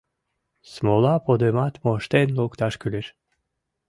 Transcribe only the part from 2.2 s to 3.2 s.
лукташ кӱлеш...